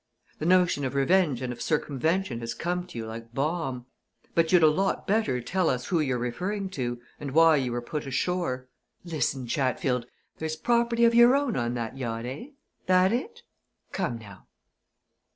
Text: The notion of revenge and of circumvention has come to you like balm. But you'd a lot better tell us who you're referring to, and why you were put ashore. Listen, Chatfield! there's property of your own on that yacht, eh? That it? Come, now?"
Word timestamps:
The 0.39 0.47
notion 0.47 0.83
of 0.83 0.95
revenge 0.95 1.43
and 1.43 1.53
of 1.53 1.61
circumvention 1.61 2.39
has 2.39 2.55
come 2.55 2.87
to 2.87 2.97
you 2.97 3.05
like 3.05 3.35
balm. 3.35 3.85
But 4.33 4.51
you'd 4.51 4.63
a 4.63 4.67
lot 4.67 5.05
better 5.05 5.39
tell 5.41 5.69
us 5.69 5.85
who 5.89 5.99
you're 5.99 6.17
referring 6.17 6.71
to, 6.71 6.99
and 7.19 7.33
why 7.35 7.57
you 7.57 7.71
were 7.71 7.83
put 7.83 8.07
ashore. 8.07 8.67
Listen, 9.03 9.45
Chatfield! 9.45 10.07
there's 10.39 10.55
property 10.55 11.05
of 11.05 11.13
your 11.13 11.35
own 11.35 11.55
on 11.55 11.75
that 11.75 11.99
yacht, 11.99 12.25
eh? 12.25 12.45
That 12.87 13.13
it? 13.13 13.43
Come, 13.91 14.17
now?" 14.17 14.47